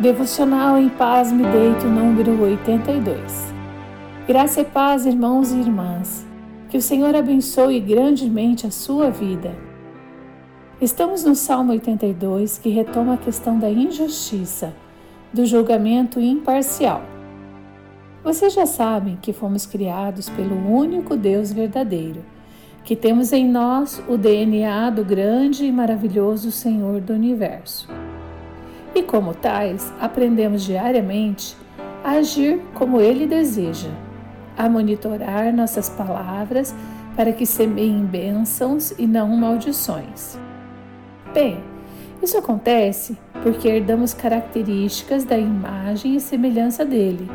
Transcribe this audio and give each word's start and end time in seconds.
Devocional 0.00 0.78
em 0.78 0.88
Paz 0.88 1.30
Me 1.30 1.42
Deito, 1.42 1.84
número 1.84 2.40
82. 2.40 3.52
Graça 4.26 4.62
e 4.62 4.64
paz, 4.64 5.04
irmãos 5.04 5.52
e 5.52 5.58
irmãs. 5.58 6.26
Que 6.70 6.78
o 6.78 6.80
Senhor 6.80 7.14
abençoe 7.14 7.78
grandemente 7.80 8.66
a 8.66 8.70
sua 8.70 9.10
vida. 9.10 9.54
Estamos 10.80 11.22
no 11.22 11.34
Salmo 11.34 11.72
82, 11.72 12.56
que 12.56 12.70
retoma 12.70 13.12
a 13.12 13.18
questão 13.18 13.58
da 13.58 13.68
injustiça, 13.68 14.72
do 15.34 15.44
julgamento 15.44 16.18
imparcial. 16.18 17.02
Vocês 18.24 18.54
já 18.54 18.64
sabem 18.64 19.18
que 19.20 19.34
fomos 19.34 19.66
criados 19.66 20.30
pelo 20.30 20.56
único 20.66 21.14
Deus 21.14 21.52
verdadeiro, 21.52 22.24
que 22.84 22.96
temos 22.96 23.34
em 23.34 23.46
nós 23.46 24.02
o 24.08 24.16
DNA 24.16 24.88
do 24.88 25.04
grande 25.04 25.66
e 25.66 25.70
maravilhoso 25.70 26.50
Senhor 26.50 27.02
do 27.02 27.12
universo 27.12 27.86
e, 29.00 29.02
como 29.02 29.34
tais, 29.34 29.92
aprendemos 29.98 30.62
diariamente 30.62 31.56
a 32.04 32.12
agir 32.12 32.60
como 32.74 33.00
Ele 33.00 33.26
deseja, 33.26 33.88
a 34.56 34.68
monitorar 34.68 35.52
nossas 35.54 35.88
palavras 35.88 36.74
para 37.16 37.32
que 37.32 37.46
semeiem 37.46 38.04
bênçãos 38.04 38.92
e 38.98 39.06
não 39.06 39.28
maldições. 39.28 40.38
Bem, 41.32 41.62
isso 42.22 42.36
acontece 42.36 43.16
porque 43.42 43.68
herdamos 43.68 44.12
características 44.12 45.24
da 45.24 45.38
imagem 45.38 46.16
e 46.16 46.20
semelhança 46.20 46.84
dele, 46.84 47.30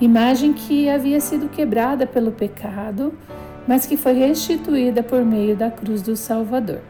imagem 0.00 0.52
que 0.52 0.88
havia 0.90 1.20
sido 1.20 1.48
quebrada 1.48 2.04
pelo 2.04 2.32
pecado, 2.32 3.14
mas 3.66 3.86
que 3.86 3.96
foi 3.96 4.12
restituída 4.12 5.02
por 5.02 5.24
meio 5.24 5.56
da 5.56 5.70
cruz 5.70 6.02
do 6.02 6.16
Salvador. 6.16 6.80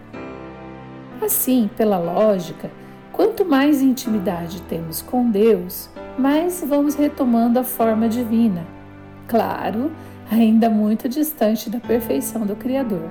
Assim, 1.22 1.68
pela 1.76 1.98
lógica, 1.98 2.70
Quanto 3.16 3.46
mais 3.46 3.80
intimidade 3.80 4.60
temos 4.68 5.00
com 5.00 5.30
Deus, 5.30 5.88
mais 6.18 6.62
vamos 6.62 6.94
retomando 6.94 7.58
a 7.58 7.64
forma 7.64 8.10
divina. 8.10 8.66
Claro, 9.26 9.90
ainda 10.30 10.68
muito 10.68 11.08
distante 11.08 11.70
da 11.70 11.80
perfeição 11.80 12.44
do 12.44 12.54
Criador. 12.54 13.08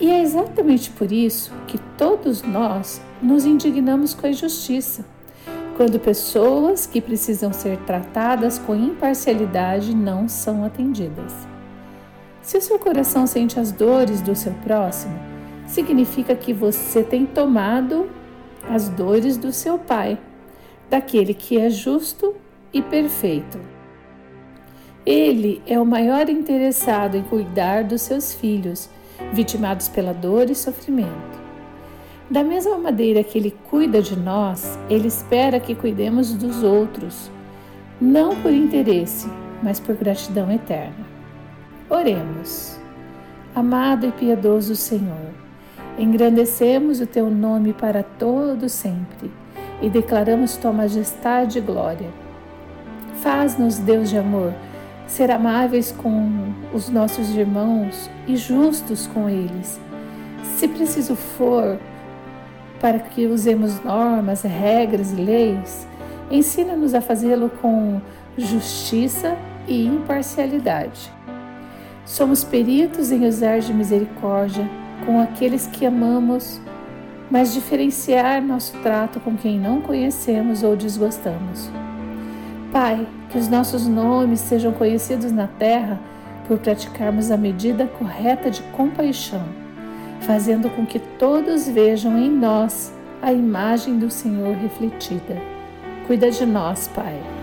E 0.00 0.10
é 0.10 0.22
exatamente 0.22 0.90
por 0.90 1.12
isso 1.12 1.52
que 1.66 1.76
todos 1.98 2.42
nós 2.42 3.02
nos 3.20 3.44
indignamos 3.44 4.14
com 4.14 4.26
a 4.26 4.30
injustiça, 4.30 5.04
quando 5.76 6.00
pessoas 6.00 6.86
que 6.86 7.02
precisam 7.02 7.52
ser 7.52 7.76
tratadas 7.80 8.58
com 8.58 8.74
imparcialidade 8.74 9.94
não 9.94 10.26
são 10.30 10.64
atendidas. 10.64 11.34
Se 12.40 12.56
o 12.56 12.62
seu 12.62 12.78
coração 12.78 13.26
sente 13.26 13.60
as 13.60 13.70
dores 13.70 14.22
do 14.22 14.34
seu 14.34 14.52
próximo, 14.64 15.14
significa 15.66 16.34
que 16.34 16.54
você 16.54 17.02
tem 17.02 17.26
tomado 17.26 18.08
as 18.68 18.88
dores 18.88 19.36
do 19.36 19.52
seu 19.52 19.78
Pai, 19.78 20.18
daquele 20.88 21.34
que 21.34 21.58
é 21.58 21.70
justo 21.70 22.34
e 22.72 22.80
perfeito. 22.82 23.58
Ele 25.04 25.60
é 25.66 25.80
o 25.80 25.86
maior 25.86 26.28
interessado 26.28 27.16
em 27.16 27.22
cuidar 27.22 27.84
dos 27.84 28.02
seus 28.02 28.34
filhos, 28.34 28.88
vitimados 29.32 29.88
pela 29.88 30.12
dor 30.12 30.48
e 30.48 30.54
sofrimento. 30.54 31.42
Da 32.30 32.44
mesma 32.44 32.78
maneira 32.78 33.22
que 33.24 33.36
ele 33.36 33.54
cuida 33.68 34.00
de 34.00 34.16
nós, 34.16 34.78
ele 34.88 35.08
espera 35.08 35.60
que 35.60 35.74
cuidemos 35.74 36.32
dos 36.32 36.62
outros, 36.62 37.30
não 38.00 38.40
por 38.40 38.52
interesse, 38.52 39.28
mas 39.62 39.78
por 39.78 39.96
gratidão 39.96 40.50
eterna. 40.50 41.06
Oremos. 41.90 42.78
Amado 43.54 44.06
e 44.06 44.12
piedoso 44.12 44.74
Senhor, 44.74 45.41
Engrandecemos 45.98 47.00
o 47.00 47.06
teu 47.06 47.30
nome 47.30 47.72
para 47.74 48.02
todo 48.02 48.68
sempre 48.68 49.30
e 49.82 49.90
declaramos 49.90 50.56
tua 50.56 50.72
majestade 50.72 51.58
e 51.58 51.60
glória. 51.60 52.08
Faz-nos, 53.20 53.78
Deus 53.78 54.08
de 54.08 54.16
amor, 54.16 54.54
ser 55.06 55.30
amáveis 55.30 55.92
com 55.92 56.54
os 56.72 56.88
nossos 56.88 57.30
irmãos 57.36 58.08
e 58.26 58.36
justos 58.36 59.06
com 59.06 59.28
eles. 59.28 59.78
Se 60.56 60.66
preciso 60.66 61.14
for, 61.14 61.78
para 62.80 62.98
que 62.98 63.26
usemos 63.26 63.82
normas, 63.84 64.42
regras 64.42 65.12
e 65.12 65.16
leis, 65.16 65.86
ensina-nos 66.30 66.94
a 66.94 67.00
fazê-lo 67.00 67.50
com 67.60 68.00
justiça 68.36 69.36
e 69.68 69.86
imparcialidade. 69.86 71.12
Somos 72.06 72.42
peritos 72.42 73.12
em 73.12 73.26
usar 73.26 73.60
de 73.60 73.74
misericórdia 73.74 74.68
com 75.04 75.20
aqueles 75.20 75.66
que 75.66 75.86
amamos, 75.86 76.60
mas 77.30 77.52
diferenciar 77.52 78.42
nosso 78.42 78.76
trato 78.78 79.20
com 79.20 79.36
quem 79.36 79.58
não 79.58 79.80
conhecemos 79.80 80.62
ou 80.62 80.76
desgostamos. 80.76 81.70
Pai, 82.72 83.06
que 83.30 83.38
os 83.38 83.48
nossos 83.48 83.86
nomes 83.86 84.40
sejam 84.40 84.72
conhecidos 84.72 85.32
na 85.32 85.46
terra 85.46 86.00
por 86.46 86.58
praticarmos 86.58 87.30
a 87.30 87.36
medida 87.36 87.86
correta 87.86 88.50
de 88.50 88.62
compaixão, 88.64 89.44
fazendo 90.20 90.68
com 90.70 90.84
que 90.84 90.98
todos 90.98 91.68
vejam 91.68 92.18
em 92.18 92.30
nós 92.30 92.92
a 93.20 93.32
imagem 93.32 93.98
do 93.98 94.10
Senhor 94.10 94.56
refletida. 94.56 95.36
Cuida 96.06 96.30
de 96.30 96.44
nós, 96.44 96.88
Pai. 96.88 97.41